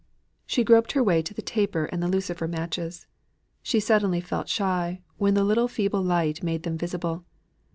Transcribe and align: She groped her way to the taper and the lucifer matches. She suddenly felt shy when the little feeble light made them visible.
She 0.47 0.63
groped 0.63 0.93
her 0.93 1.03
way 1.03 1.21
to 1.21 1.31
the 1.31 1.43
taper 1.43 1.85
and 1.85 2.01
the 2.01 2.07
lucifer 2.07 2.47
matches. 2.47 3.05
She 3.61 3.79
suddenly 3.79 4.19
felt 4.19 4.49
shy 4.49 5.03
when 5.17 5.35
the 5.35 5.43
little 5.43 5.67
feeble 5.67 6.01
light 6.01 6.41
made 6.41 6.63
them 6.63 6.75
visible. 6.75 7.23